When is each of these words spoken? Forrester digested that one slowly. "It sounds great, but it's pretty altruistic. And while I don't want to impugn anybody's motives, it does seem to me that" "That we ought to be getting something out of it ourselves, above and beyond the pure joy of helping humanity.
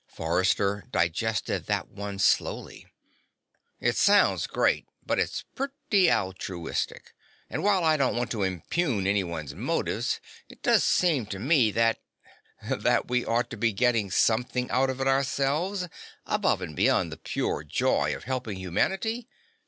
Forrester 0.07 0.85
digested 0.89 1.67
that 1.67 1.87
one 1.89 2.17
slowly. 2.17 2.87
"It 3.79 3.95
sounds 3.95 4.47
great, 4.47 4.87
but 5.05 5.19
it's 5.19 5.43
pretty 5.53 6.11
altruistic. 6.11 7.13
And 7.51 7.63
while 7.63 7.83
I 7.83 7.97
don't 7.97 8.15
want 8.15 8.31
to 8.31 8.41
impugn 8.41 9.05
anybody's 9.05 9.53
motives, 9.53 10.19
it 10.49 10.63
does 10.63 10.83
seem 10.83 11.27
to 11.27 11.37
me 11.37 11.69
that" 11.73 11.99
"That 12.83 13.09
we 13.09 13.23
ought 13.23 13.51
to 13.51 13.57
be 13.57 13.73
getting 13.73 14.09
something 14.09 14.71
out 14.71 14.89
of 14.89 14.99
it 15.01 15.07
ourselves, 15.07 15.87
above 16.25 16.63
and 16.63 16.75
beyond 16.75 17.11
the 17.11 17.17
pure 17.17 17.63
joy 17.63 18.15
of 18.15 18.23
helping 18.23 18.57
humanity. 18.57 19.29